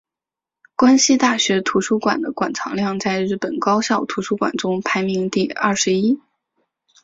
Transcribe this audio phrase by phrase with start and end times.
[0.75, 6.19] 关西大学图书馆的馆藏量在日本高校图书馆中排名第二十一。